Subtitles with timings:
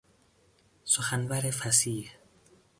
[0.83, 2.09] سخنور فصیح